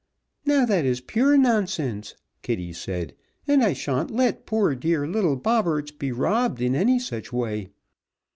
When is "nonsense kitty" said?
1.37-2.73